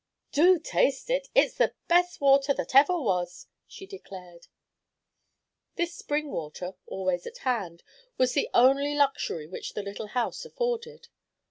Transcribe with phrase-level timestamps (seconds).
[0.31, 1.27] "Do taste it.
[1.35, 4.47] It's the best water that ever was," she declared.
[5.75, 7.83] This spring water, always at hand,
[8.17, 11.09] was the only luxury which the little house afforded.